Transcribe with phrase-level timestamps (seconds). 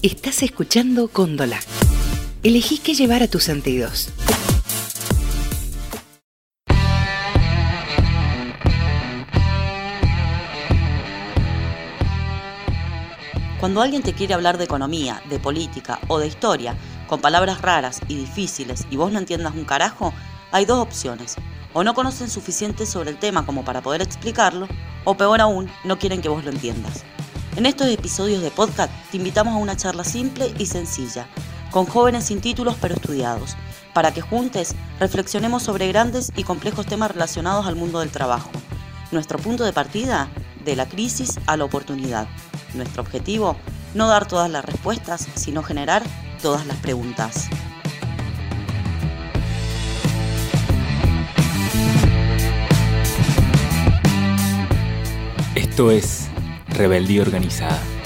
[0.00, 1.58] Estás escuchando Cóndola.
[2.44, 4.10] Elegí qué llevar a tus sentidos.
[13.58, 16.76] Cuando alguien te quiere hablar de economía, de política o de historia,
[17.08, 20.14] con palabras raras y difíciles y vos no entiendas un carajo,
[20.52, 21.34] hay dos opciones.
[21.72, 24.68] O no conocen suficiente sobre el tema como para poder explicarlo,
[25.04, 27.04] o peor aún, no quieren que vos lo entiendas.
[27.58, 31.26] En estos episodios de podcast te invitamos a una charla simple y sencilla,
[31.72, 33.56] con jóvenes sin títulos pero estudiados,
[33.92, 38.48] para que juntes reflexionemos sobre grandes y complejos temas relacionados al mundo del trabajo.
[39.10, 40.28] Nuestro punto de partida,
[40.64, 42.28] de la crisis a la oportunidad.
[42.74, 43.56] Nuestro objetivo,
[43.92, 46.04] no dar todas las respuestas, sino generar
[46.40, 47.48] todas las preguntas.
[55.56, 56.28] Esto es
[56.78, 57.97] Rebeldía Organizada.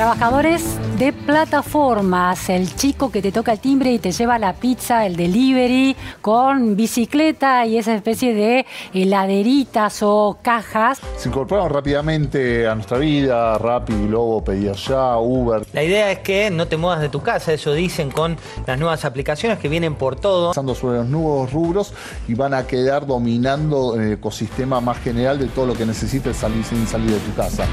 [0.00, 0.64] Trabajadores
[0.98, 5.14] de plataformas, el chico que te toca el timbre y te lleva la pizza, el
[5.14, 11.02] delivery, con bicicleta y esa especie de heladeritas o cajas.
[11.18, 15.66] Se incorporaron rápidamente a nuestra vida, Rappi, Globo, Pedía Ya, Uber.
[15.74, 19.04] La idea es que no te muevas de tu casa, eso dicen con las nuevas
[19.04, 20.48] aplicaciones que vienen por todo.
[20.48, 21.92] Pasando sobre los nuevos rubros
[22.26, 26.64] y van a quedar dominando el ecosistema más general de todo lo que necesites salir
[26.64, 27.66] sin salir de tu casa.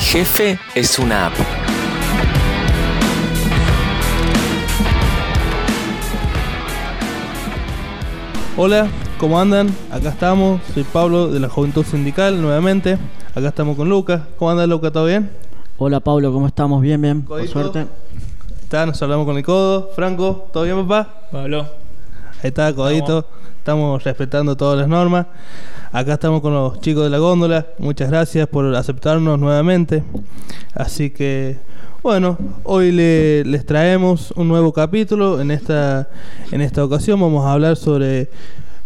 [0.00, 1.34] Jefe es una app.
[8.56, 9.68] Hola, ¿cómo andan?
[9.90, 12.98] Acá estamos, soy Pablo de la Juventud Sindical nuevamente.
[13.34, 14.22] Acá estamos con Lucas.
[14.38, 14.92] ¿Cómo anda Lucas?
[14.92, 15.30] ¿Todo bien?
[15.78, 16.82] Hola Pablo, ¿cómo estamos?
[16.82, 17.86] Bien, bien, por suerte.
[18.62, 19.90] Está, nos hablamos con el codo.
[19.94, 21.28] Franco, ¿todo bien papá?
[21.30, 21.79] Pablo.
[22.42, 23.26] Ahí está, codito.
[23.58, 25.26] Estamos respetando todas las normas.
[25.92, 27.66] Acá estamos con los chicos de la góndola.
[27.78, 30.02] Muchas gracias por aceptarnos nuevamente.
[30.74, 31.58] Así que,
[32.02, 35.40] bueno, hoy le- les traemos un nuevo capítulo.
[35.40, 36.08] En esta,
[36.50, 38.30] en esta ocasión vamos a hablar sobre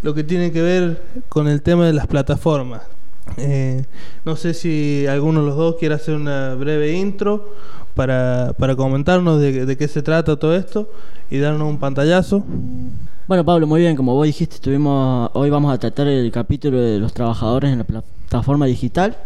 [0.03, 2.83] lo que tiene que ver con el tema de las plataformas.
[3.37, 3.85] Eh,
[4.25, 7.55] no sé si alguno de los dos quiere hacer una breve intro
[7.95, 10.91] para, para comentarnos de, de qué se trata todo esto
[11.31, 12.45] y darnos un pantallazo.
[13.27, 16.99] Bueno Pablo, muy bien, como vos dijiste, estuvimos, hoy vamos a tratar el capítulo de
[16.99, 19.17] los trabajadores en la plataforma digital.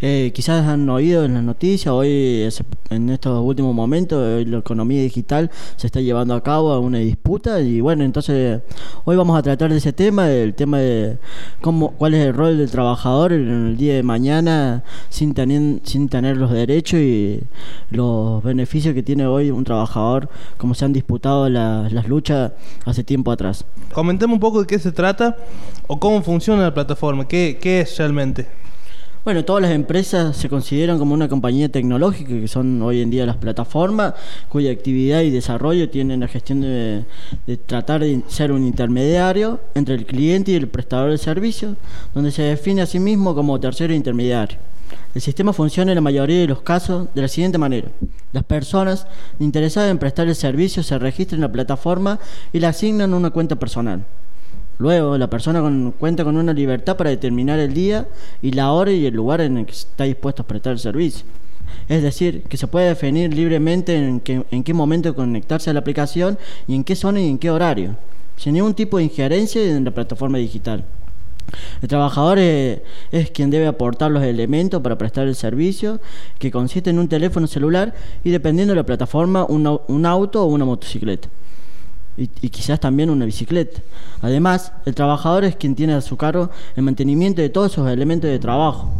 [0.00, 2.48] Eh, quizás han oído en las noticias, hoy
[2.90, 7.80] en estos últimos momentos la economía digital se está llevando a cabo una disputa y
[7.80, 8.60] bueno, entonces
[9.04, 11.18] hoy vamos a tratar de ese tema, el tema de
[11.60, 16.08] cómo, cuál es el rol del trabajador en el día de mañana sin tener, sin
[16.08, 17.40] tener los derechos y
[17.90, 22.52] los beneficios que tiene hoy un trabajador, como se han disputado la- las luchas
[22.84, 23.64] hace tiempo atrás.
[23.92, 25.36] Comentemos un poco de qué se trata
[25.88, 28.46] o cómo funciona la plataforma, qué, qué es realmente.
[29.28, 33.26] Bueno, todas las empresas se consideran como una compañía tecnológica, que son hoy en día
[33.26, 34.14] las plataformas,
[34.48, 37.04] cuya actividad y desarrollo tienen la gestión de,
[37.66, 41.76] tratar de ser un intermediario entre el cliente y el prestador de servicios,
[42.14, 44.56] donde se define a sí mismo como tercero intermediario.
[45.14, 47.88] El sistema funciona en la mayoría de los casos de la siguiente manera.
[48.32, 49.06] Las personas
[49.40, 52.18] interesadas en prestar el servicio se registran en la plataforma
[52.50, 54.06] y le asignan una cuenta personal.
[54.78, 58.06] Luego, la persona con- cuenta con una libertad para determinar el día
[58.42, 61.24] y la hora y el lugar en el que está dispuesto a prestar el servicio.
[61.88, 65.80] Es decir, que se puede definir libremente en, qué- en qué momento conectarse a la
[65.80, 67.96] aplicación y en qué zona y en qué horario,
[68.36, 70.84] sin ningún tipo de injerencia en la plataforma digital.
[71.82, 75.98] El trabajador es quien debe aportar los elementos para prestar el servicio,
[76.38, 80.64] que consiste en un teléfono celular y dependiendo de la plataforma, un auto o una
[80.66, 81.28] motocicleta
[82.18, 83.80] y, y quizás también una bicicleta.
[84.20, 88.28] Además, el trabajador es quien tiene a su cargo el mantenimiento de todos esos elementos
[88.28, 88.90] de trabajo.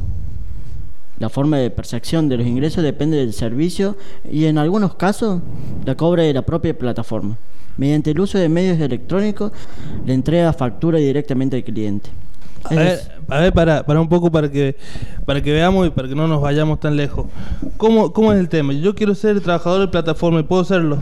[1.19, 3.97] La forma de percepción de los ingresos depende del servicio
[4.31, 5.41] y en algunos casos
[5.85, 7.37] la cobra de la propia plataforma.
[7.77, 9.53] Mediante el uso de medios electrónicos
[10.07, 12.11] le entrega factura directamente al cliente.
[12.65, 14.77] A ver, a ver, para, para un poco para que
[15.25, 17.27] para que veamos y para que no nos vayamos tan lejos.
[17.77, 18.73] ¿Cómo, cómo es el tema?
[18.73, 20.99] Yo quiero ser trabajador de plataforma y puedo serlo.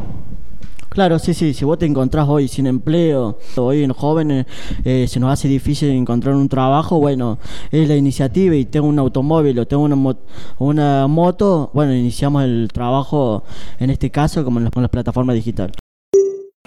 [0.97, 4.47] Claro, sí, sí, si vos te encontrás hoy sin empleo, hoy en jóvenes
[4.83, 7.39] eh, se nos hace difícil encontrar un trabajo, bueno,
[7.71, 10.17] es la iniciativa y tengo un automóvil o tengo una,
[10.59, 13.45] una moto, bueno, iniciamos el trabajo
[13.79, 15.77] en este caso como en las plataformas digitales.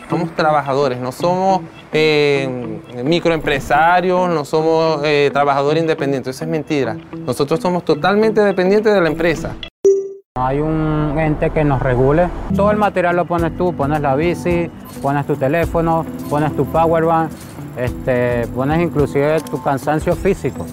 [0.08, 1.62] Somos trabajadores, no somos
[1.92, 6.36] eh, microempresarios, no somos eh, trabajadores independientes.
[6.36, 6.98] Eso es mentira.
[7.26, 9.56] Nosotros somos totalmente dependientes de la empresa.
[10.38, 12.30] Hay un ente que nos regule.
[12.56, 14.70] Todo el material lo pones tú, pones la bici,
[15.02, 17.32] pones tu teléfono, pones tu powerbank,
[17.76, 20.66] este, pones inclusive tu cansancio físico.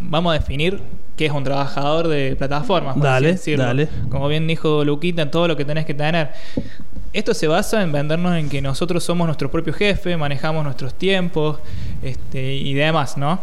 [0.00, 0.80] Vamos a definir
[1.16, 2.94] qué es un trabajador de plataformas.
[2.94, 3.64] por Dale, así decirlo.
[3.64, 3.88] dale.
[4.10, 6.30] Como bien dijo Luquita, en todo lo que tenés que tener.
[7.12, 11.58] Esto se basa en vendernos en que nosotros somos nuestro propio jefe, manejamos nuestros tiempos
[12.02, 13.38] este, y demás, ¿no?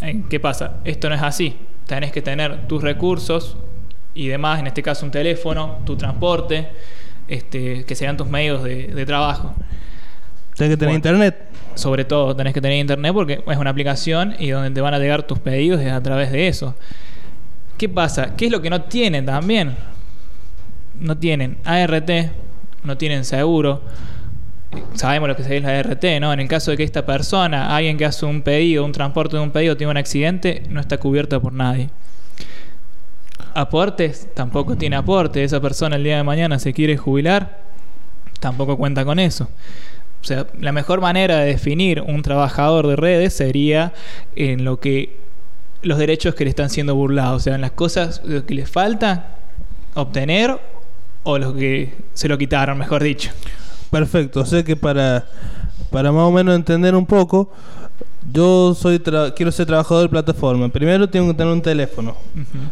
[0.00, 0.76] Eh, ¿Qué pasa?
[0.84, 1.56] Esto no es así.
[1.86, 3.56] Tenés que tener tus recursos
[4.14, 6.68] y demás, en este caso un teléfono, tu transporte,
[7.28, 9.54] este, que sean tus medios de, de trabajo.
[10.56, 10.96] Tenés que tener Bueno.
[10.96, 11.48] internet.
[11.74, 14.98] Sobre todo tenés que tener internet porque es una aplicación y donde te van a
[14.98, 16.74] llegar tus pedidos es a través de eso.
[17.78, 18.36] ¿Qué pasa?
[18.36, 19.74] ¿Qué es lo que no tienen también?
[21.00, 22.10] No tienen ART,
[22.84, 23.80] no tienen seguro.
[24.94, 26.32] Sabemos lo que es la ART, ¿no?
[26.32, 29.42] En el caso de que esta persona, alguien que hace un pedido, un transporte de
[29.42, 31.88] un pedido, tiene un accidente, no está cubierta por nadie.
[33.54, 35.44] Aportes, tampoco tiene aporte.
[35.44, 37.60] Esa persona el día de mañana se quiere jubilar,
[38.40, 39.48] tampoco cuenta con eso.
[40.20, 43.92] O sea, la mejor manera de definir un trabajador de redes sería
[44.36, 45.16] en lo que
[45.82, 49.36] los derechos que le están siendo burlados, o sea, en las cosas que le falta
[49.94, 50.58] obtener
[51.24, 53.30] o los que se lo quitaron, mejor dicho.
[53.90, 55.26] Perfecto, o sea que para,
[55.90, 57.52] para más o menos entender un poco,
[58.30, 60.68] yo soy tra- quiero ser trabajador de plataforma.
[60.68, 62.16] Primero tengo que tener un teléfono.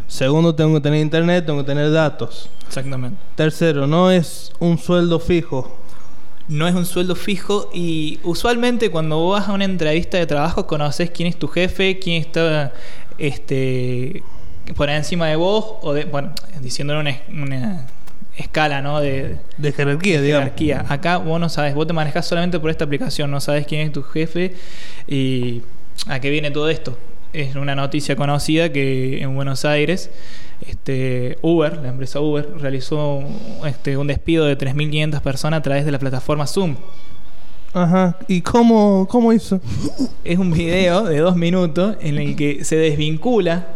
[0.07, 2.49] Segundo tengo que tener internet, tengo que tener datos.
[2.67, 3.17] Exactamente.
[3.35, 5.77] Tercero, no es un sueldo fijo.
[6.47, 10.67] No es un sueldo fijo y usualmente cuando vos vas a una entrevista de trabajo
[10.67, 12.73] conoces quién es tu jefe, quién está
[13.17, 14.23] este
[14.75, 16.31] por encima de vos o de, bueno,
[16.61, 17.87] diciéndole una,
[18.41, 18.99] escala, ¿no?
[18.99, 20.45] De, De jerarquía, digamos.
[20.45, 20.85] jerarquía.
[20.89, 23.93] Acá vos no sabes, vos te manejas solamente por esta aplicación, no sabes quién es
[23.93, 24.55] tu jefe
[25.07, 25.61] y
[26.07, 26.97] a qué viene todo esto.
[27.33, 30.11] Es una noticia conocida que en Buenos Aires
[30.67, 33.23] este, Uber, la empresa Uber, realizó
[33.65, 36.75] este, un despido de 3.500 personas a través de la plataforma Zoom.
[37.73, 38.17] Ajá.
[38.27, 39.61] ¿Y cómo, cómo hizo?
[40.23, 43.67] Es un video de dos minutos en el que se desvincula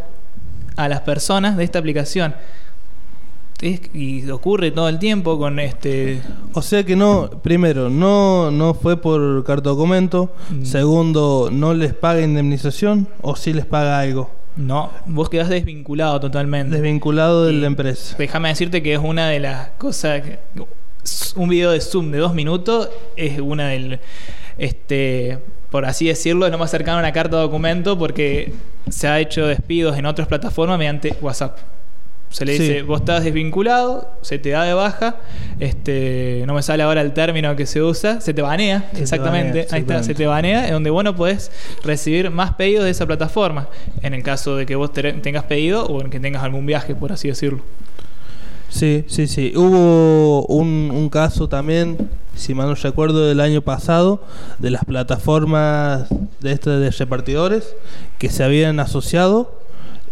[0.76, 2.34] a las personas de esta aplicación.
[3.62, 6.20] Es- y ocurre todo el tiempo con este
[6.52, 10.30] O sea que no, primero, no, no fue por cartodocumento.
[10.62, 14.30] Segundo, no les paga indemnización o sí les paga algo.
[14.56, 16.74] No, vos quedás desvinculado totalmente.
[16.74, 18.16] Desvinculado de la empresa.
[18.18, 20.22] Déjame decirte que es una de las cosas.
[20.22, 20.38] que-
[21.36, 24.00] un video de Zoom de dos minutos es una del.
[24.58, 25.38] Este,
[25.70, 28.52] por así decirlo, no más cercano a una carta de documento porque
[28.88, 31.58] se ha hecho despidos en otras plataformas mediante WhatsApp.
[32.36, 32.64] Se le Sí.
[32.64, 35.16] dice, vos estás desvinculado, se te da de baja,
[35.58, 39.60] este, no me sale ahora el término que se usa, se te banea, te exactamente,
[39.60, 41.50] banea, ahí está, se te banea, en donde vos no podés
[41.82, 43.68] recibir más pedidos de esa plataforma,
[44.02, 46.94] en el caso de que vos te- tengas pedido o en que tengas algún viaje,
[46.94, 47.60] por así decirlo.
[48.68, 49.54] Sí, sí, sí.
[49.56, 54.22] Hubo un, un caso también, si mal no recuerdo, del año pasado,
[54.58, 56.08] de las plataformas
[56.40, 57.74] de estas de repartidores
[58.18, 59.58] que se habían asociado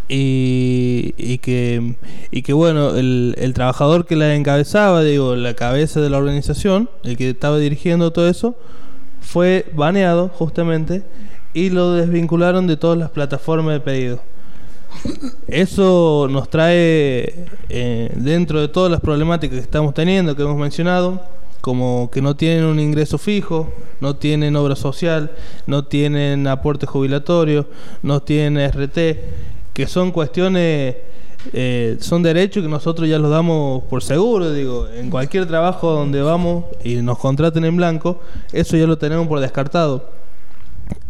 [0.08, 1.96] y, y que,
[2.30, 6.90] y que bueno, el, el trabajador que la encabezaba, digo, la cabeza de la organización,
[7.04, 8.56] el que estaba dirigiendo todo eso,
[9.20, 11.02] fue baneado justamente
[11.54, 14.20] y lo desvincularon de todas las plataformas de pedido.
[15.48, 21.22] Eso nos trae, eh, dentro de todas las problemáticas que estamos teniendo, que hemos mencionado,
[21.60, 25.32] como que no tienen un ingreso fijo, no tienen obra social,
[25.66, 27.66] no tienen aporte jubilatorio,
[28.02, 28.98] no tienen RT,
[29.74, 30.96] que son cuestiones,
[31.52, 36.22] eh, son derechos que nosotros ya los damos por seguro, digo, en cualquier trabajo donde
[36.22, 38.20] vamos y nos contraten en blanco,
[38.52, 40.24] eso ya lo tenemos por descartado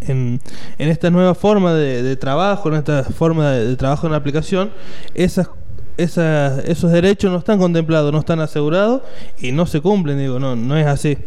[0.00, 0.40] en,
[0.78, 4.70] en esta nueva forma de, de trabajo, en esta forma de, trabajo en la aplicación,
[5.14, 5.48] esas,
[5.96, 9.02] esas, esos derechos no están contemplados, no están asegurados
[9.38, 11.18] y no se cumplen, digo, no, no es así.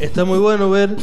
[0.00, 0.96] Está muy bueno ver,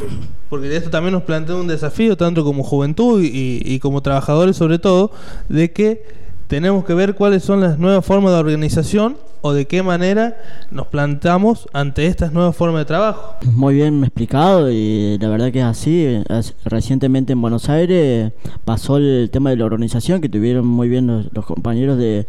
[0.50, 5.12] porque esto también nos plantea un desafío, tanto como juventud y, como trabajadores sobre todo,
[5.48, 6.04] de que
[6.48, 10.38] tenemos que ver cuáles son las nuevas formas de organización o de qué manera
[10.72, 13.36] nos plantamos ante estas nuevas formas de trabajo.
[13.54, 16.22] Muy bien explicado y la verdad que es así.
[16.66, 18.34] Recientemente en Buenos Aires
[18.66, 22.28] pasó el tema de la organización que tuvieron muy bien los, los compañeros de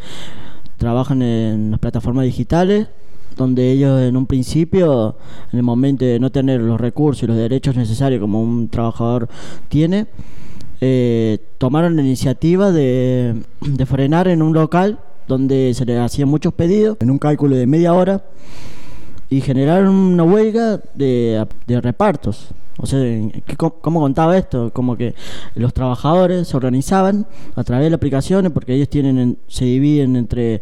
[0.77, 2.87] trabajan en las plataformas digitales
[3.37, 5.15] donde ellos en un principio,
[5.51, 9.27] en el momento de no tener los recursos y los derechos necesarios como un trabajador
[9.69, 10.07] tiene,
[10.81, 13.35] eh, tomaron la iniciativa de,
[13.85, 17.93] frenar en un local donde se les hacían muchos pedidos en un cálculo de media
[17.93, 18.23] hora
[19.29, 21.47] y generaron una huelga de,
[21.81, 22.49] repartos.
[22.77, 24.71] O sea, ¿qué- cómo, contaba esto?
[24.73, 25.13] Como que
[25.55, 30.15] los trabajadores se organizaban a través de las aplicaciones porque ellos tienen en- se dividen
[30.15, 30.61] entre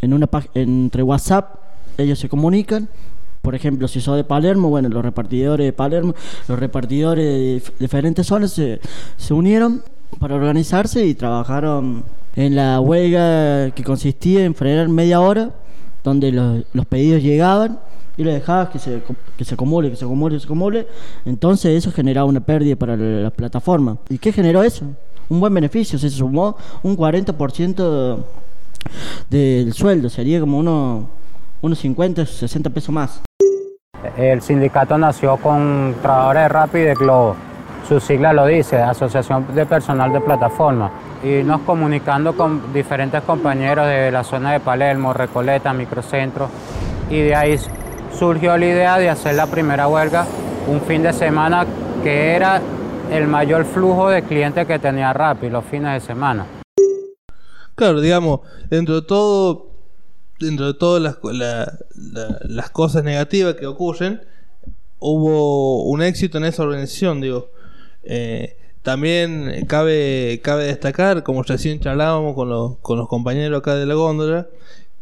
[0.00, 1.61] en una entre WhatsApp,
[1.98, 2.88] ellos se comunican.
[3.40, 6.14] Por ejemplo, si sos de Palermo, bueno, los repartidores de Palermo,
[6.48, 8.80] los repartidores de dif- diferentes zonas se,
[9.16, 9.82] se unieron
[10.20, 12.04] para organizarse y trabajaron
[12.36, 15.50] en la huelga que consistía en frenar media hora,
[16.04, 17.80] donde los, los pedidos llegaban
[18.16, 19.02] y lo dejabas que se,
[19.36, 20.86] que se acumule, que se acumule, que se acumule.
[21.24, 23.98] Entonces eso generaba una pérdida para la, la plataforma.
[24.08, 24.84] ¿Y qué generó eso?
[25.28, 28.18] Un buen beneficio, se sumó un 40%
[29.30, 31.08] del sueldo, sería como uno,
[31.62, 33.22] unos 50, 60 pesos más.
[34.16, 37.36] El sindicato nació con trabajadores de Rappi y de Globo.
[37.88, 40.90] Su sigla lo dice, Asociación de Personal de Plataforma.
[41.22, 46.48] Y nos comunicando con diferentes compañeros de la zona de Palermo, Recoleta, Microcentro.
[47.08, 47.56] Y de ahí
[48.12, 50.26] surgió la idea de hacer la primera huelga
[50.66, 51.66] un fin de semana
[52.02, 52.60] que era
[53.10, 56.46] el mayor flujo de clientes que tenía Rappi los fines de semana.
[57.74, 59.71] Claro, digamos, dentro de todo,
[60.42, 61.78] dentro de todas las, la-
[62.12, 64.20] la- las cosas negativas que ocurren,
[64.98, 67.50] hubo un éxito en esa organización, digo.
[68.04, 73.86] Eh, también cabe, cabe destacar, como recién charlábamos con los, con los compañeros acá de
[73.86, 74.48] la góndola,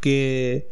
[0.00, 0.68] que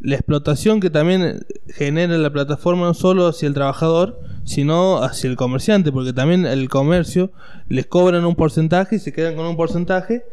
[0.00, 5.36] la explotación que también genera la plataforma no solo hacia el trabajador, sino hacia el
[5.36, 7.30] comerciante, porque también el comercio
[7.68, 10.24] les cobran un porcentaje y se quedan con un porcentaje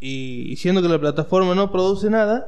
[0.00, 2.46] y siendo que la plataforma no produce nada,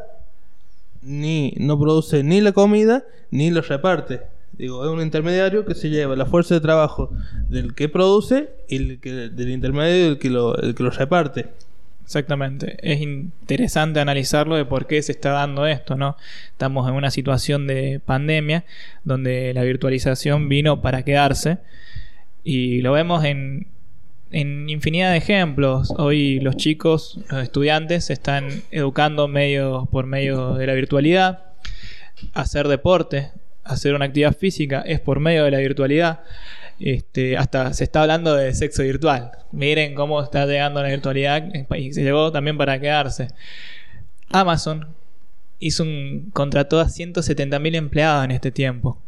[1.02, 4.20] ni no produce ni la comida ni lo reparte.
[4.52, 7.10] Digo, es un intermediario que se lleva la fuerza de trabajo
[7.48, 11.46] del que produce y el que, del intermediario del que lo, el que lo reparte.
[12.04, 12.76] Exactamente.
[12.82, 16.16] Es interesante analizarlo de por qué se está dando esto, ¿no?
[16.50, 18.64] Estamos en una situación de pandemia
[19.04, 21.58] donde la virtualización vino para quedarse
[22.42, 23.68] y lo vemos en,
[24.30, 25.92] en infinidad de ejemplos.
[25.96, 31.44] Hoy los chicos, los estudiantes, se están educando medio, por medio de la virtualidad.
[32.34, 33.30] Hacer deporte,
[33.64, 36.20] hacer una actividad física es por medio de la virtualidad.
[36.78, 39.32] Este, hasta se está hablando de sexo virtual.
[39.52, 41.44] Miren cómo está llegando la virtualidad
[41.76, 43.28] y se llegó también para quedarse.
[44.30, 44.88] Amazon
[45.58, 48.98] hizo un contrató a 170.000 empleados en este tiempo.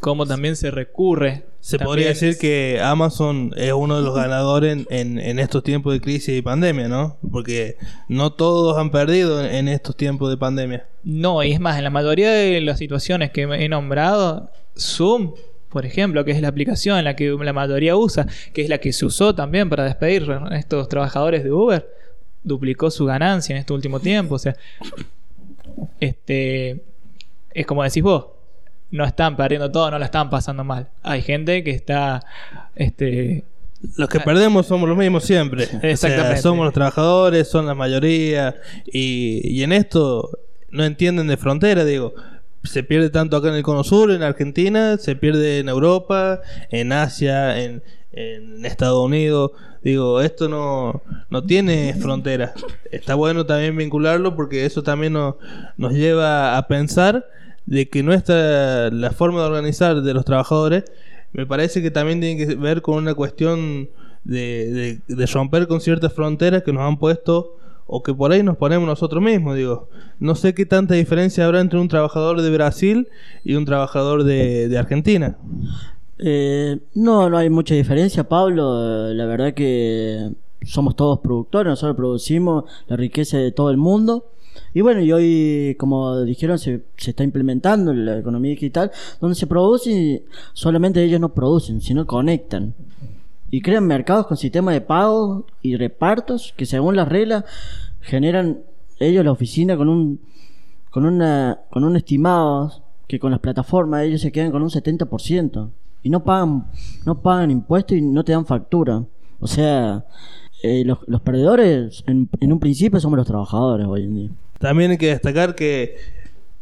[0.00, 1.44] Cómo también se recurre.
[1.60, 5.92] Se podría decir que Amazon es uno de los ganadores en, en- en estos tiempos
[5.92, 7.18] de crisis y pandemia, ¿no?
[7.30, 7.76] Porque
[8.08, 10.86] no todos han perdido en, en estos tiempos de pandemia.
[11.04, 15.34] No, y es más, en la mayoría de las situaciones que he nombrado, Zoom,
[15.68, 18.78] por ejemplo, que es la aplicación en la que la mayoría usa, que es la
[18.78, 21.86] que se usó también para despedir a estos trabajadores de Uber,
[22.42, 24.36] duplicó su ganancia en este último tiempo.
[24.36, 24.56] O sea,
[26.00, 26.82] este
[27.52, 28.26] es como decís vos,
[28.90, 30.88] no están perdiendo todo, no la están pasando mal.
[31.02, 32.24] Hay gente que está
[32.74, 33.44] este
[33.96, 35.64] Los que perdemos somos los mismos siempre.
[35.64, 36.42] O sea, Exactamente.
[36.42, 38.56] somos los trabajadores, son la mayoría.
[38.86, 40.30] Y, y en esto
[40.70, 42.14] no entienden de frontera, digo.
[42.62, 46.92] Se pierde tanto acá en el Cono Sur, en Argentina, se pierde en Europa, en
[46.92, 47.82] Asia, en,
[48.12, 49.52] en Estados Unidos.
[49.82, 52.52] Digo, esto no, no tiene frontera.
[52.90, 55.36] Está bueno también vincularlo porque eso también nos,
[55.78, 57.26] nos lleva a pensar
[57.70, 60.84] de que nuestra la forma de organizar de los trabajadores
[61.32, 63.88] me parece que también tiene que ver con una cuestión
[64.24, 68.42] de, de- de romper con ciertas fronteras que nos han puesto o que por ahí
[68.42, 69.88] nos ponemos nosotros mismos, digo.
[70.20, 73.08] No sé qué tanta diferencia habrá entre un trabajador de Brasil
[73.44, 75.36] y un trabajador de, de Argentina.
[76.18, 79.12] Eh, no, no hay mucha diferencia, Pablo.
[79.14, 80.30] La verdad que
[80.62, 84.26] somos todos productores, nosotros producimos la riqueza de todo el mundo.
[84.72, 89.46] Y bueno, y hoy, como dijeron, se, se está implementando la economía digital, donde se
[89.46, 92.74] produce y solamente ellos no producen, sino conectan.
[93.50, 97.44] Y crean mercados con sistemas de pago y repartos que según las reglas
[98.00, 98.60] generan
[99.00, 100.20] ellos la oficina con un
[100.90, 105.70] con una con un estimado que con las plataformas ellos se quedan con un 70%
[106.02, 106.66] y no pagan
[107.04, 109.04] no pagan impuestos y no te dan factura.
[109.40, 110.04] O sea,
[110.62, 114.30] eh, los, los perdedores en, en un principio somos los trabajadores hoy en día.
[114.60, 115.96] También hay que destacar que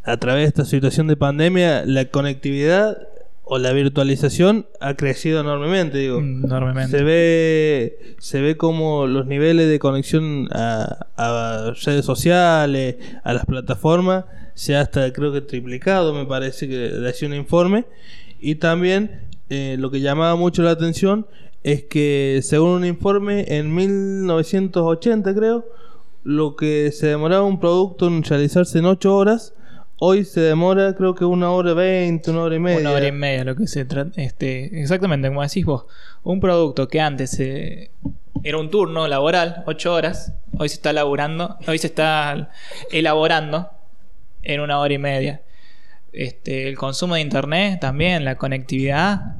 [0.05, 2.97] a través de esta situación de pandemia, la conectividad
[3.45, 6.19] o la virtualización ha crecido enormemente, digo.
[6.19, 6.97] Enormemente.
[6.97, 13.45] Se ve, se ve como los niveles de conexión a, a redes sociales, a las
[13.45, 14.25] plataformas,
[14.55, 17.85] se ha hasta creo que triplicado, me parece que de hacía un informe.
[18.41, 21.27] Y también eh, lo que llamaba mucho la atención
[21.65, 25.67] es que según un informe en 1980 creo,
[26.29, 29.55] lo que se demoraba un producto en realizarse en 8 horas,
[29.99, 32.81] hoy se demora creo que una hora veinte, una hora y media.
[32.81, 34.21] Una hora y media, lo que se trata.
[34.21, 35.87] Este, exactamente, como decís vos.
[36.25, 37.93] Un producto que antes eh,
[38.45, 42.51] era un turno laboral, ocho horas, hoy se está laburando, hoy se está
[42.93, 43.71] elaborando
[44.43, 45.41] en una hora y media.
[46.13, 49.37] Este, el consumo de internet también, la conectividad.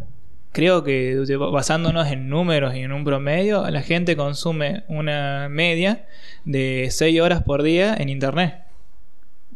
[0.53, 1.15] Creo que
[1.53, 6.07] basándonos en números y en un promedio, la gente consume una media
[6.45, 8.55] de 6 horas por día en internet.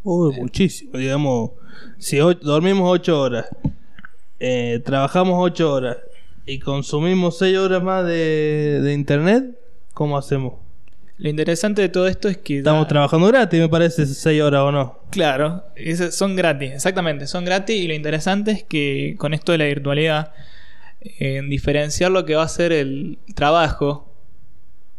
[0.05, 0.99] Uy, muchísimo.
[0.99, 1.51] Digamos,
[1.99, 3.47] si dormimos 8 horas,
[4.39, 5.97] eh, trabajamos 8 horas
[6.47, 9.57] y consumimos 6 horas más de, de internet,
[9.95, 10.55] ¿cómo hacemos?
[11.19, 12.59] Lo interesante de todo esto es que...
[12.59, 14.99] Estamos da- trabajando gratis, me parece, 6 horas o no.
[15.11, 15.63] Claro,
[16.11, 20.33] son gratis, exactamente, son gratis y lo interesante es que con esto de la virtualidad,
[21.19, 24.09] en diferenciar lo que va a ser el trabajo,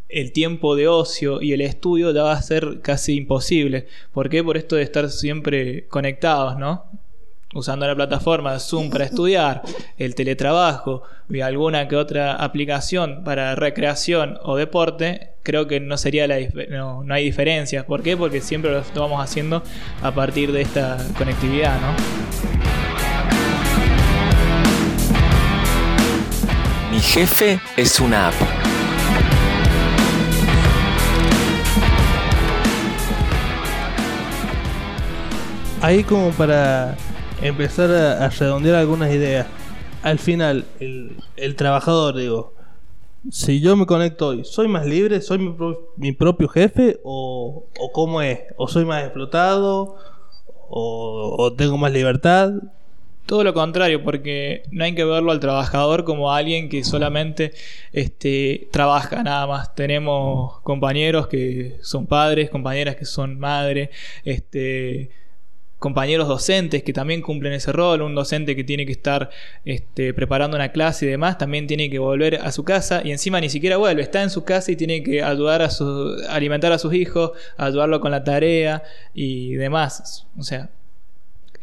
[0.10, 3.88] el tiempo de ocio y el estudio ya va a ser casi imposible.
[4.12, 4.43] ¿Por qué?
[4.43, 6.86] Por esto de estar siempre conectados, ¿no?
[7.55, 9.62] Usando la plataforma Zoom para estudiar,
[9.98, 16.27] el teletrabajo y alguna que otra aplicación para recreación o deporte, creo que no sería
[16.27, 16.38] la
[16.69, 17.86] no hay diferencia.
[17.86, 18.17] ¿Por qué?
[18.17, 19.62] Porque siempre lo estamos haciendo
[20.01, 22.62] a partir de esta conectividad, ¿no?
[26.93, 28.35] Mi jefe es una app.
[35.81, 36.95] Ahí como para
[37.41, 39.47] empezar a, redondear algunas ideas.
[40.03, 42.53] Al final, el, trabajador, digo,
[43.31, 45.19] si yo me conecto hoy, ¿soy más libre?
[45.21, 47.00] ¿Soy mi, pro- mi propio jefe?
[47.03, 48.41] ¿O, ¿O cómo es?
[48.55, 49.95] ¿O soy más explotado?
[50.69, 52.51] ¿O, o tengo más libertad?
[53.25, 57.53] Todo lo contrario, porque no hay que verlo al trabajador como alguien que solamente
[57.94, 59.74] este, trabaja nada más.
[59.75, 63.89] Tenemos compañeros que son padres, compañeras que son madres,
[64.25, 65.10] este,
[65.80, 68.01] compañeros docentes que también cumplen ese rol.
[68.01, 69.30] Un docente que tiene que estar
[69.63, 73.39] este, preparando una clase y demás también tiene que volver a su casa y encima
[73.39, 74.01] ni siquiera vuelve.
[74.01, 78.01] Está en su casa y tiene que ayudar a su, alimentar a sus hijos, ayudarlo
[78.01, 80.25] con la tarea y demás.
[80.38, 80.70] O sea,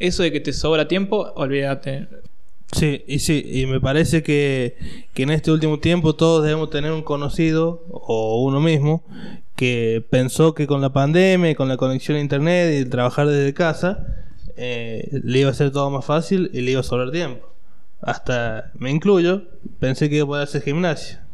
[0.00, 2.09] eso de que te sobra tiempo, olvídate.
[2.73, 4.76] Sí, y sí, y me parece que,
[5.13, 9.02] que en este último tiempo todos debemos tener un conocido o uno mismo
[9.56, 13.52] que pensó que con la pandemia, con la conexión a internet y el trabajar desde
[13.52, 14.06] casa,
[14.56, 17.47] eh, le iba a ser todo más fácil y le iba a sobrar tiempo.
[18.00, 19.43] Hasta me incluyo,
[19.78, 21.25] pensé que iba a poder hacer gimnasia.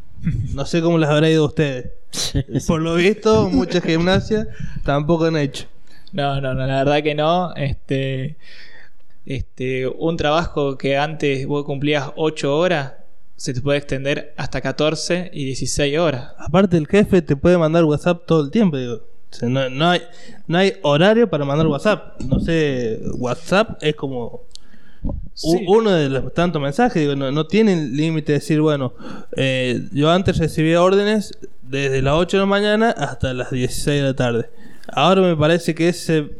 [0.55, 1.93] No sé cómo les habrá ido a ustedes.
[2.67, 4.49] Por lo visto, mucha gimnasia
[4.85, 5.67] tampoco han hecho.
[6.17, 7.55] No, no, no, la verdad que no.
[7.55, 8.37] Este,
[9.27, 12.93] este, un trabajo que antes vos cumplías 8 horas,
[13.37, 16.31] se te puede extender hasta 14 y 16 horas.
[16.39, 18.95] Aparte el jefe te puede mandar WhatsApp todo el tiempo, digo.
[18.95, 20.01] O sea, no, no hay,
[20.47, 22.19] no hay horario para mandar WhatsApp.
[22.23, 24.43] No sé, WhatsApp es como
[25.35, 25.65] Sí.
[25.69, 27.03] uno de los tantos mensajes.
[27.03, 28.95] Digo, no, no tienen límite de decir, bueno,
[29.37, 34.07] eh, yo antes recibía órdenes desde las 8 de la mañana hasta las 16 de
[34.09, 34.49] la tarde.
[34.89, 36.31] Ahora me parece que ese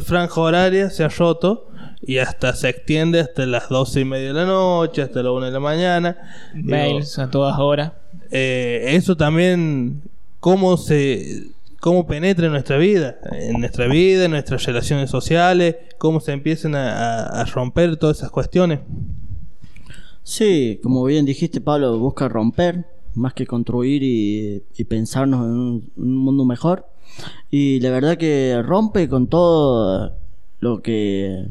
[0.00, 1.66] franja horaria se ha roto
[2.02, 5.46] y hasta se extiende hasta las 12 y media de la noche, hasta la 1
[5.46, 6.16] de la mañana.
[6.54, 7.92] Digo, Mails a todas horas.
[8.30, 10.02] eh, eso también
[10.40, 11.46] cómo se
[11.80, 16.74] cómo penetra en nuestra vida en nuestra vida en nuestras relaciones sociales cómo se empiezan
[16.74, 16.92] a,
[17.24, 18.80] a- a romper todas esas cuestiones
[20.22, 25.90] Sí, como bien dijiste, Pablo, busca romper más que construir y, y pensarnos en un,
[25.96, 26.84] un mundo mejor.
[27.50, 30.12] Y la verdad que rompe con todo
[30.60, 31.46] lo que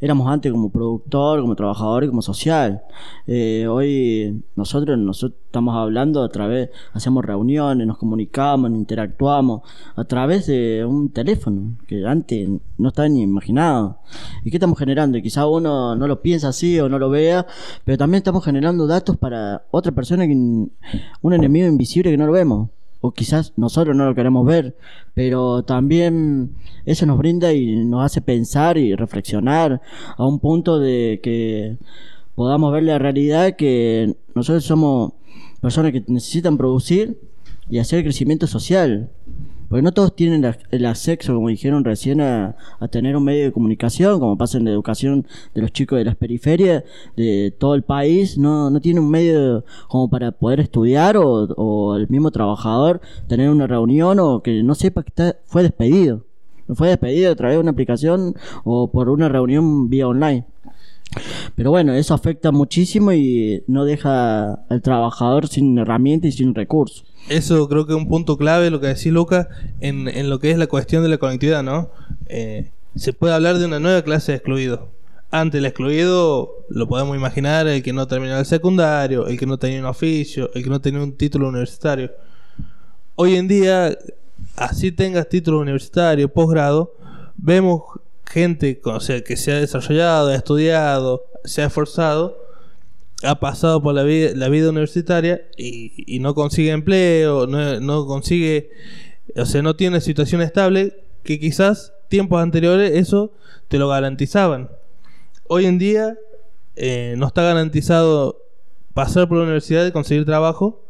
[0.00, 2.82] éramos antes como productor, como trabajador y como social.
[3.26, 9.62] Eh, hoy nosotros, nosotros estamos hablando a través, hacemos reuniones, nos comunicamos, interactuamos
[9.96, 13.98] a través de un teléfono que antes no estaba ni imaginado.
[14.44, 15.18] ¿Y qué estamos generando?
[15.18, 17.46] Y quizá uno no lo piensa así o no lo vea,
[17.84, 22.32] pero también estamos generando datos para otra persona que un enemigo invisible que no lo
[22.32, 22.68] vemos
[23.00, 24.76] o quizás nosotros no lo queremos ver,
[25.14, 26.50] pero también
[26.84, 29.80] eso nos brinda y nos hace pensar y reflexionar
[30.16, 31.76] a un punto de que
[32.34, 35.12] podamos ver la realidad que nosotros somos
[35.60, 37.18] personas que necesitan producir
[37.70, 39.10] y hacer crecimiento social.
[39.68, 42.56] Porque no todos tienen la- el acceso, como dijeron recién, a,
[42.90, 46.16] tener un medio de comunicación, como pasa en la educación de los chicos de las
[46.16, 46.84] periferias,
[47.16, 51.24] de todo el país, no, no tiene un medio como para poder estudiar o,
[51.56, 56.24] o el mismo trabajador tener una reunión o que no sepa que está, fue despedido.
[56.74, 60.44] Fue despedido a través de una aplicación o por una reunión vía online.
[61.54, 67.04] Pero bueno, eso afecta muchísimo y no deja al trabajador sin herramientas y sin recursos.
[67.28, 69.48] eso creo que es un punto clave lo que decís Lucas
[69.80, 71.90] en, en lo que es la cuestión de la conectividad no
[72.26, 74.90] Eh, se puede hablar de una nueva clase de excluido.
[75.30, 79.58] Antes el excluido lo podemos imaginar el que no terminó el secundario, el que no
[79.58, 82.10] tenía un oficio, el que no tenía un título universitario.
[83.14, 83.96] Hoy en día,
[84.56, 86.94] así tengas título universitario, posgrado,
[87.36, 87.82] vemos
[88.30, 92.38] gente o sea, que se ha desarrollado, ha estudiado, se ha esforzado,
[93.22, 98.70] ha pasado por la vida, universitaria y, no consigue empleo, no, consigue,
[99.36, 103.32] o sea, no tiene situación estable que quizás tiempos anteriores eso
[103.68, 104.70] te lo garantizaban.
[105.48, 106.16] Hoy en día
[106.76, 108.42] eh, no está garantizado
[108.94, 110.82] pasar por la universidad y conseguir trabajo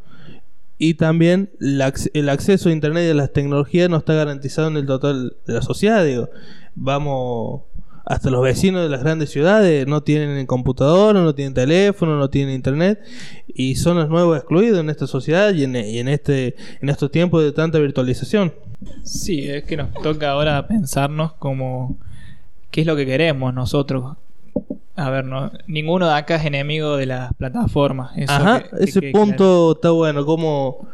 [0.78, 4.86] y también el acceso a internet y a las tecnologías no está garantizado en el
[4.86, 6.04] total de la sociedad.
[6.04, 6.30] Digo,
[6.80, 7.62] vamos
[8.04, 12.54] hasta los vecinos de las grandes ciudades no tienen computadora, no tienen teléfono, no tienen
[12.54, 13.00] internet
[13.46, 17.10] y son los nuevos excluidos en esta sociedad y en, y en este en estos
[17.10, 18.54] tiempos de tanta virtualización.
[19.02, 21.98] Sí, es que nos toca ahora pensarnos como
[22.70, 24.16] qué es lo que queremos nosotros.
[24.96, 28.12] A ver, no, ninguno de acá es enemigo de las plataformas.
[28.16, 30.24] Eso Ajá, que- ese punto está bueno.
[30.24, 30.88] Como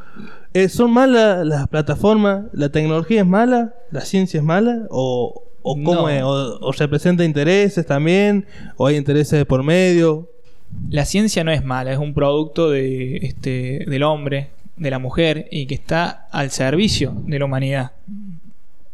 [0.52, 5.74] eh, son malas las plataformas, la tecnología es mala, la ciencia es mala, o, o
[5.74, 6.08] cómo No.
[6.08, 6.22] es?
[6.22, 8.46] o, o representa intereses también,
[8.76, 10.28] o hay intereses de por medio.
[10.90, 15.48] La ciencia no es mala, es un producto de, este, del hombre, de la mujer,
[15.50, 17.92] y que está al servicio de la humanidad.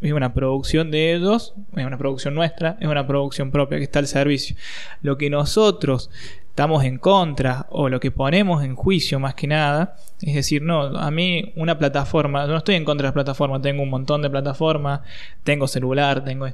[0.00, 3.98] Es una producción de ellos, es una producción nuestra, es una producción propia que está
[3.98, 4.56] al servicio.
[5.02, 6.10] Lo que nosotros
[6.60, 10.82] estamos en contra o lo que ponemos en juicio más que nada, es decir, no,
[10.98, 14.28] a mí una plataforma, no estoy en contra de las plataformas, tengo un montón de
[14.28, 15.00] plataformas,
[15.42, 16.48] tengo celular, tengo...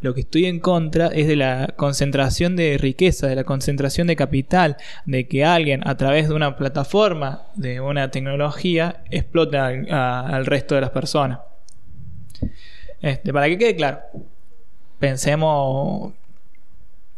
[0.00, 4.16] Lo que estoy en contra es de la concentración de riqueza, de la concentración de
[4.16, 10.46] capital, de que alguien a través de una plataforma, de una tecnología, explota al, al
[10.46, 11.40] resto de las personas.
[13.02, 14.00] Este, para que quede claro,
[14.98, 16.14] pensemos,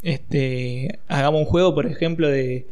[0.03, 2.67] este, hagamos un juego, por ejemplo, de,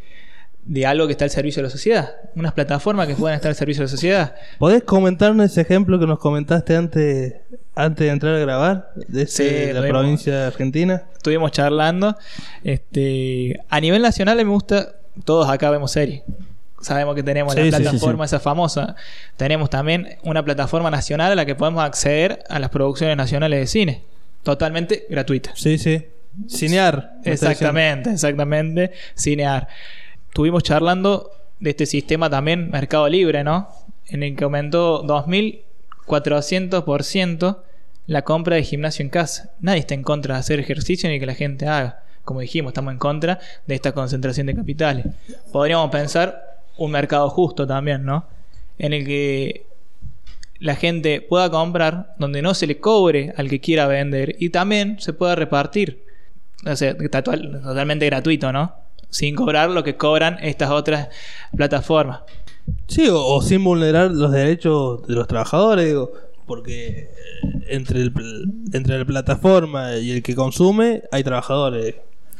[0.65, 3.57] de algo que está al servicio de la sociedad, unas plataformas que puedan estar al
[3.57, 4.35] servicio de la sociedad.
[4.59, 7.35] ¿Podés comentarnos ese ejemplo que nos comentaste antes,
[7.75, 11.05] antes de entrar a grabar, de, ese- Sí, de la provincia de Argentina?
[11.17, 12.17] Estuvimos charlando.
[12.65, 16.23] Este, a nivel nacional me gusta, todos acá vemos series.
[16.81, 18.97] Sabemos que tenemos Sí, la sí, plataforma esa famosa.
[19.37, 23.67] Tenemos también una plataforma nacional a la que podemos acceder a las producciones nacionales de
[23.67, 24.03] cine.
[24.43, 25.51] Totalmente gratuita.
[25.55, 26.07] Sí, sí.
[26.49, 27.19] Cinear.
[27.25, 28.93] Exactamente, exactamente.
[29.17, 29.69] Cinear.
[30.29, 33.69] Estuvimos charlando de este sistema también, Mercado Libre, ¿no?
[34.07, 37.59] En el que aumentó 2.400%
[38.07, 39.53] la compra de gimnasio en casa.
[39.61, 42.03] Nadie está en contra de hacer ejercicio ni que la gente haga.
[42.25, 45.07] Como dijimos, estamos en contra de esta concentración de capitales.
[45.53, 48.27] Podríamos pensar un mercado justo también, ¿no?
[48.79, 49.67] En el que
[50.59, 55.01] la gente pueda comprar donde no se le cobre al que quiera vender y también
[55.01, 56.10] se pueda repartir.
[56.67, 58.75] O sea, total- totalmente gratuito, ¿no?
[59.09, 61.09] Sin cobrar lo que cobran estas otras
[61.57, 62.21] plataformas.
[62.87, 66.13] Sí, o, o sin vulnerar los derechos de los trabajadores, digo,
[66.47, 67.09] porque eh,
[67.69, 68.13] entre, el,
[68.73, 71.97] entre la plataforma y el que consume hay trabajadores.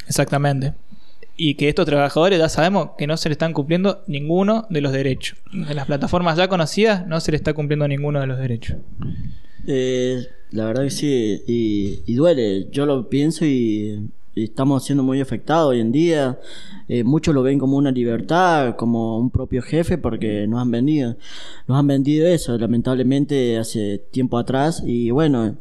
[0.07, 0.75] Exactamente.
[1.37, 4.93] Y que estos trabajadores ya sabemos que no se le están cumpliendo ninguno de los
[4.93, 5.39] derechos.
[5.53, 8.77] En las plataformas ya conocidas no se le está cumpliendo ninguno de los derechos.
[9.67, 12.69] Eh, la verdad que sí, y, y duele.
[12.71, 16.39] Yo lo pienso y, estamos siendo muy afectados hoy en día.
[16.89, 21.17] Eh, muchos lo ven como una libertad, como un propio jefe, porque nos han vendido.
[21.67, 24.83] Nos han vendido eso, lamentablemente, hace tiempo atrás.
[24.87, 25.57] Y bueno,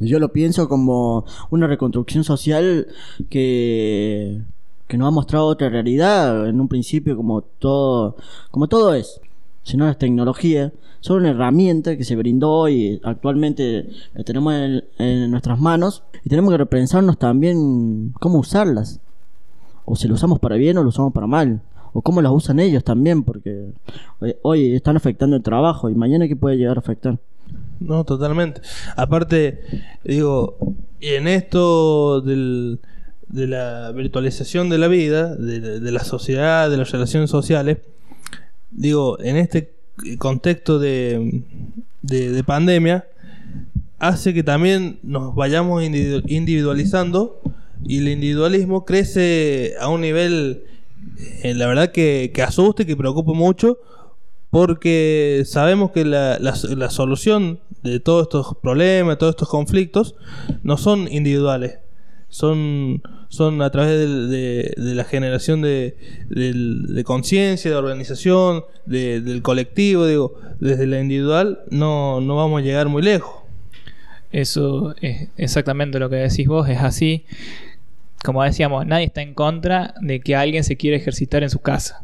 [0.00, 2.86] yo lo pienso como una reconstrucción social
[3.30, 4.40] que,
[4.86, 6.48] que nos ha mostrado otra realidad.
[6.48, 8.16] En un principio, como todo,
[8.50, 9.20] como todo es
[9.64, 10.72] sino las tecnologías
[11.04, 14.54] son una herramienta que se brindó y actualmente la tenemos
[14.96, 19.00] en, nuestras manos y tenemos que repensarnos también cómo usarlas.
[19.84, 21.60] O si lo usamos para bien o lo usamos para mal.
[21.92, 23.66] O cómo las usan ellos también, porque
[24.40, 27.18] hoy, están afectando el trabajo y mañana qué puede llegar a afectar.
[27.80, 28.62] No, totalmente.
[28.96, 29.60] Aparte,
[30.04, 30.56] digo,
[31.02, 32.80] en esto del,
[33.28, 37.76] de la virtualización de la vida, de, de la sociedad, de las relaciones sociales,
[38.70, 39.73] digo, en este
[40.18, 41.42] contexto de,
[42.02, 43.06] de, de pandemia,
[43.98, 47.40] hace que también nos vayamos individu- individualizando
[47.84, 50.64] y el individualismo crece a un nivel,
[51.42, 52.42] eh, la verdad, que, que
[52.82, 53.78] y que preocupa mucho,
[54.50, 60.14] porque sabemos que la, la- la solución de todos estos problemas, todos estos conflictos,
[60.62, 61.78] no son individuales,
[62.34, 63.96] son, son a través
[64.28, 65.94] de, la generación de,
[67.04, 72.88] conciencia, de organización, de- del colectivo, digo, desde la individual no, no vamos a llegar
[72.88, 73.44] muy lejos.
[74.32, 77.24] Eso es exactamente lo que decís vos, es así.
[78.24, 82.02] Como decíamos, nadie está en contra de que alguien se quiera ejercitar en su casa.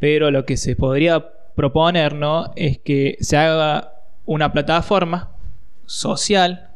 [0.00, 2.52] Pero lo que se podría proponer, ¿no?
[2.56, 3.94] Es que se haga
[4.26, 5.30] una plataforma
[5.86, 6.73] social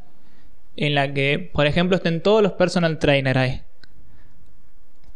[0.80, 3.62] en la que, por ejemplo, estén todos los personal trainers ahí.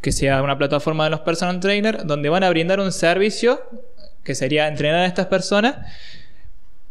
[0.01, 3.62] Que sea una plataforma de los personal trainers donde van a brindar un servicio
[4.25, 5.77] que sería entrenar a estas personas,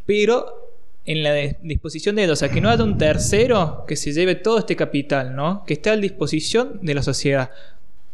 [0.05, 0.71] pero
[1.05, 4.35] en la disposición de ellos, o sea, que no haya un tercero que se lleve
[4.35, 5.65] todo este capital, ¿no?
[5.65, 7.51] Que esté a disposición de la sociedad.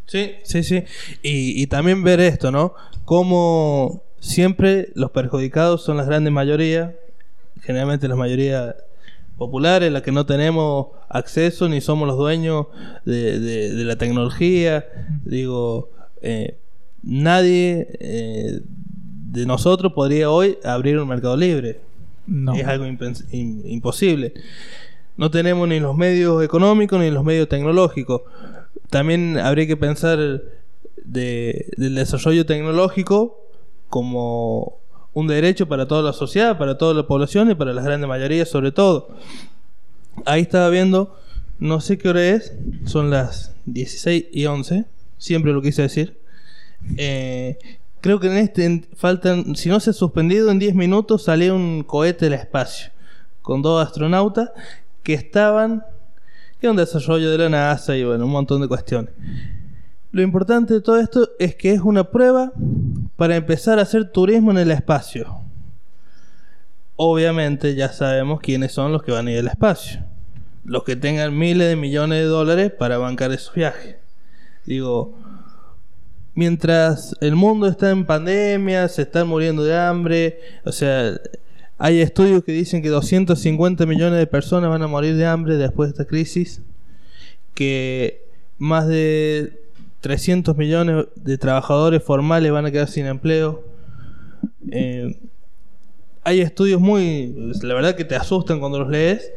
[0.07, 0.83] Sí, sí, sí.
[1.21, 2.73] Y, también ver esto, ¿no?
[3.05, 6.93] Como siempre los perjudicados son las grandes mayorías,
[7.61, 8.75] generalmente la mayoría
[9.37, 12.67] populares, la que no tenemos acceso ni somos los dueños
[13.05, 14.85] de, de- de la tecnología.
[15.23, 15.89] Digo,
[16.21, 16.57] eh,
[17.03, 18.61] nadie eh,
[19.31, 21.79] de nosotros podría hoy abrir un mercado libre.
[22.25, 22.53] No.
[22.55, 24.33] Es algo imposible.
[25.15, 28.21] No tenemos ni los medios económicos ni los medios tecnológicos.
[28.89, 30.19] También habría que pensar
[31.03, 33.39] de- del desarrollo tecnológico
[33.89, 34.79] como
[35.19, 38.47] un derecho para toda la sociedad, para toda la población y para las grandes mayorías
[38.49, 39.15] sobre todo.
[40.25, 41.15] Ahí estaba viendo,
[41.57, 42.53] no sé qué hora es,
[42.85, 44.85] son las 16 y 11,
[45.17, 46.19] siempre lo quise decir.
[46.97, 47.57] Eh,
[48.01, 51.55] creo que en este en- faltan, si no se ha suspendido, en 10 minutos salió
[51.55, 52.91] un cohete del espacio
[53.41, 54.51] con dos astronautas
[55.01, 55.83] que estaban,
[56.59, 59.13] que era un desarrollo de la NASA y bueno, un montón de cuestiones.
[60.11, 62.51] Lo importante de todo esto es que es una prueba
[63.17, 65.41] para empezar a hacer turismo en el espacio.
[66.95, 70.01] Obviamente ya sabemos quiénes son los que van a ir al espacio.
[70.63, 73.97] Los que tengan miles de millones de dólares para bancar esos viajes.
[74.65, 75.17] Digo,
[76.35, 81.19] mientras el mundo está en pandemia, se están muriendo de hambre, o sea,
[81.79, 85.89] hay estudios que dicen que 250 millones de personas van a morir de hambre después
[85.89, 86.61] de esta crisis,
[87.53, 88.27] que
[88.57, 89.66] más de
[90.01, 93.63] 300 millones de trabajadores formales van a quedar sin empleo.
[94.71, 95.19] Eh,
[96.23, 99.31] hay estudios muy, la verdad que te asustan cuando los lees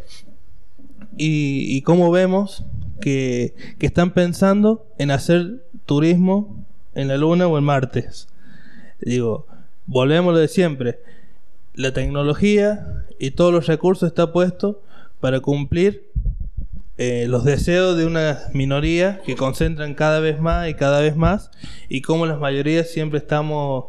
[1.17, 2.65] y, y cómo vemos
[3.01, 8.09] que, que están pensando en hacer turismo en la luna o en Marte.
[9.01, 9.47] Digo,
[9.87, 11.01] volvemos a lo de siempre.
[11.75, 14.83] La tecnología y todos los recursos está puesto
[15.21, 16.10] para cumplir
[17.03, 21.51] eh, los deseos de una minoría que concentran cada vez más y cada vez más
[21.89, 23.87] y como las mayorías siempre estamos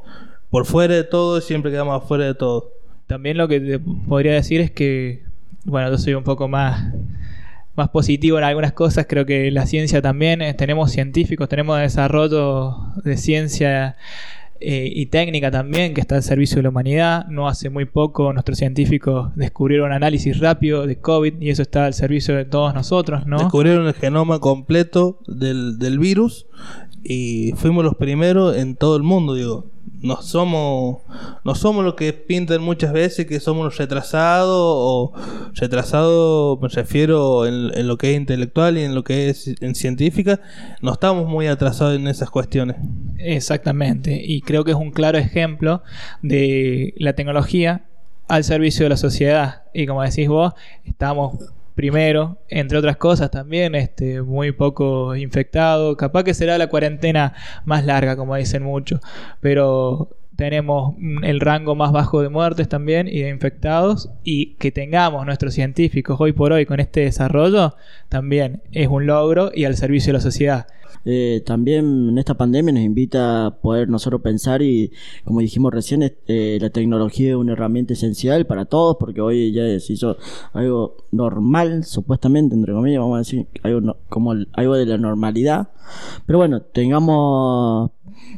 [0.50, 2.72] por fuera de todo y siempre quedamos afuera de todo.
[3.08, 5.26] También lo que te podría decir es que,
[5.66, 6.94] bueno, yo soy un poco más,
[7.76, 12.78] más positivo en algunas cosas, creo que la ciencia también, eh, tenemos científicos, tenemos desarrollo
[13.04, 13.98] de ciencia
[14.62, 17.26] eh, y técnica también que está al servicio de la humanidad.
[17.28, 21.94] No hace muy poco nuestros científicos descubrieron análisis rápido de COVID y eso está al
[21.94, 23.40] servicio de todos nosotros, ¿no?
[23.40, 26.46] Descubrieron el genoma completo del, del virus
[27.04, 29.71] y fuimos los primeros en todo el mundo, digo.
[30.02, 31.04] No somos,
[31.44, 35.14] no somos lo que pintan muchas veces que somos retrasados o
[35.54, 39.76] retrasados me refiero en, en lo que es intelectual y en lo que es en
[39.76, 40.42] científica.
[40.82, 42.78] No estamos muy atrasados en esas cuestiones.
[43.20, 45.84] Exactamente, y creo que es un claro ejemplo
[46.24, 47.86] de la tecnología
[48.28, 49.64] al servicio de la sociedad.
[49.74, 50.54] Y como decís vos,
[50.86, 51.38] estamos
[51.76, 55.96] primero, entre otras cosas también, este, muy poco infectados.
[55.98, 57.34] Capaz que será la cuarentena
[57.66, 59.02] más larga, como dicen muchos,
[59.40, 64.72] pero tenemos mm, el rango más bajo de muertes también y de infectados y que
[64.72, 67.76] tengamos nuestros científicos hoy por hoy con este desarrollo
[68.10, 70.68] también es un logro y al servicio de la sociedad.
[71.04, 74.92] Eh, también en esta pandemia nos invita a poder nosotros pensar y
[75.24, 79.64] como dijimos recién eh, la tecnología es una herramienta esencial para todos porque hoy ya
[79.80, 80.18] se hizo
[80.54, 85.70] algo normal supuestamente entre comillas vamos a decir algo no- como algo de la normalidad
[86.28, 87.90] pero bueno tengamos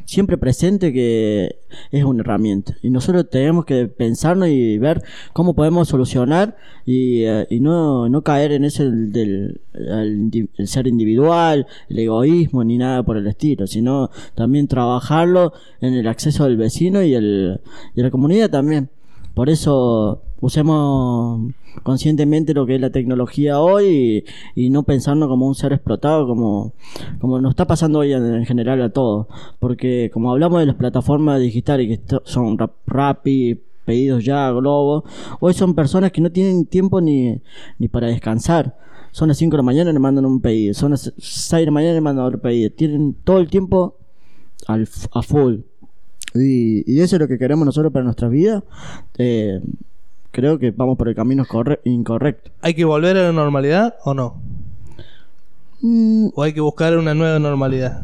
[0.04, 1.56] siempre presente que
[1.90, 7.46] es una herramienta y nosotros tenemos que pensarnos y ver cómo podemos solucionar y, eh,
[7.60, 13.16] no, no caer en ese del, el el ser individual, el egoísmo ni nada por
[13.16, 17.60] el estilo, sino también trabajarlo en el acceso del vecino y, el,
[17.94, 18.90] y la comunidad también.
[19.34, 21.52] Por eso usemos
[21.82, 26.72] conscientemente lo que es la tecnología hoy y, no pensarnos como un ser explotado como,
[27.18, 29.26] como nos está pasando hoy en, en general a todos.
[29.58, 35.04] Porque como hablamos de las plataformas digitales que son Rap- Rappi, pedidos ya, Globo,
[35.40, 37.40] hoy son personas que no tienen tiempo ni,
[37.78, 38.76] ni para descansar.
[39.10, 40.74] Son las 5 de la mañana y le mandan un pedido.
[40.74, 42.70] Son las 6 de la mañana y le mandan otro pedido.
[42.70, 43.96] Tienen todo el tiempo
[44.66, 45.60] al, a full.
[46.34, 48.64] Y, y eso es lo que queremos nosotros para nuestra vida.
[49.18, 49.60] Eh,
[50.34, 52.50] creo que vamos por el camino corre- incorrecto.
[52.60, 54.42] ¿Hay que volver a la normalidad o no?
[55.80, 58.02] Mm, ¿O hay que buscar una nueva normalidad?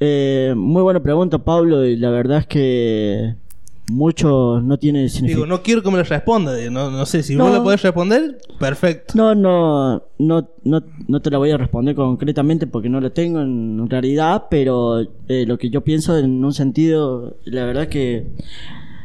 [0.00, 3.34] eh, muy buena pregunta, Pablo, y la verdad es que
[3.88, 5.44] mucho no tiene significado.
[5.44, 6.52] Digo, no quiero que me lo responda.
[6.70, 7.44] No, no sé, si No.
[7.44, 9.14] vos la podés responder, perfecto.
[9.16, 13.40] No, no, no, no, no te la voy a responder concretamente porque no la tengo
[13.40, 18.26] en realidad, pero eh, lo que yo pienso en un sentido, la verdad es que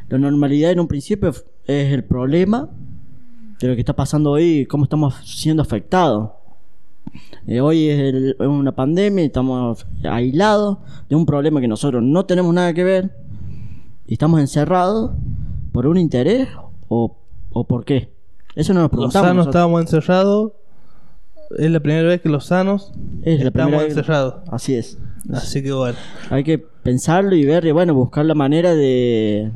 [0.09, 1.31] la normalidad en un principio
[1.67, 2.69] es el problema
[3.59, 6.31] de lo que está pasando hoy y cómo estamos siendo afectados.
[7.47, 10.77] Eh, hoy es, el- es una pandemia, estamos aislados
[11.09, 13.11] de un problema que nosotros no tenemos nada que ver
[14.07, 15.11] y estamos encerrados
[15.71, 16.47] por un interés
[16.87, 17.15] o,
[17.51, 18.09] o por qué.
[18.55, 19.13] Eso no nos Los preguntamos.
[19.27, 19.55] sanos nosotros.
[19.55, 20.51] estábamos encerrados.
[21.57, 22.93] Es la primera vez que los sanos
[23.23, 24.35] Es estamos encerrados.
[24.49, 24.97] Así es.
[25.33, 25.97] Así que bueno.
[26.29, 29.51] Hay que pensarlo y ver, y bueno, buscar la manera de,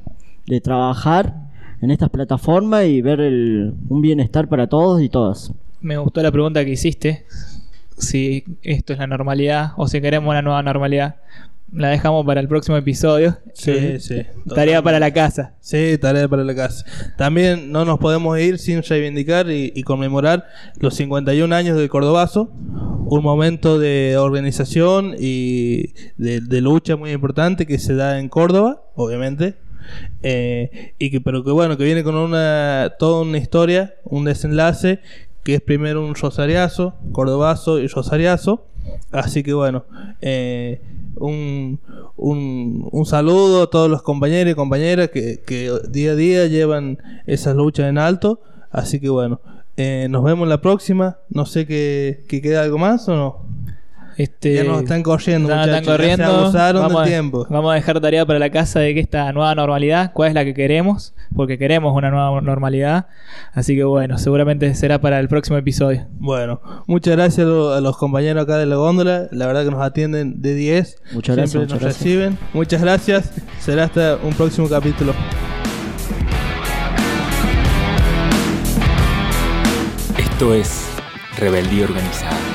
[0.46, 1.45] de trabajar
[1.82, 5.54] en estas plataformas y ver el, un bienestar para todos y todas.
[5.82, 7.26] Me gustó la pregunta que hiciste.
[7.98, 11.16] Si esto es la normalidad o si queremos una nueva normalidad.
[11.72, 13.38] La dejamos para el próximo episodio.
[13.54, 14.22] Sí, Eh, sí.
[14.54, 15.56] Tarea para la casa.
[15.60, 16.86] Sí, tarea para la casa.
[17.18, 20.46] También no nos podemos ir sin reivindicar y, y conmemorar
[20.80, 22.50] los 51 años del Cordobazo,
[23.08, 28.84] un momento de organización y de, de lucha muy importante que se da en Córdoba,
[28.96, 29.56] obviamente,
[30.24, 35.00] eh, y que pero que bueno que viene con una toda una historia, un desenlace
[35.44, 38.66] que es primero un rosariazo, cordobazo y rosariazo.
[39.12, 39.86] Así que bueno,
[40.22, 40.82] eh,
[41.18, 41.80] un,
[42.18, 46.98] un, un saludo a todos los compañeros y compañeras que, que día a día llevan
[47.28, 48.42] esas luchas en alto.
[48.72, 49.40] Así que bueno,
[49.78, 51.20] eh, nos vemos la próxima.
[51.30, 53.46] No sé que, que queda algo más o no.
[54.18, 56.26] Este, Ya nos están corriendo, ya muchachos, están ya se corriendo.
[56.26, 57.48] abusaron del vamos, a- tiempo.
[57.50, 60.46] vamos a dejar tarea para la casa de que esta nueva normalidad, cuál es la
[60.46, 63.08] que queremos, porque queremos una nueva normalidad.
[63.54, 66.08] Así que bueno, seguramente será para el próximo episodio.
[66.18, 69.28] Bueno, muchas gracias a, lo- a los compañeros acá de la góndola.
[69.32, 70.96] La verdad que nos atienden de 10.
[71.14, 72.04] Muchas gracias, Siempre nos gracias.
[72.04, 72.38] reciben.
[72.54, 73.32] Muchas gracias.
[73.60, 75.14] Será hasta un próximo capítulo.
[80.18, 80.86] Esto es
[81.38, 82.55] Rebeldía Organizada.